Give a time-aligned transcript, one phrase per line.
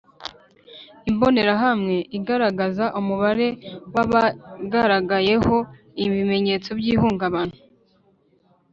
[1.09, 3.47] Imbonerahamwe igaragaza umubare
[3.93, 5.55] w abagaragaweho
[6.05, 7.55] ibimenyetso by ihungabana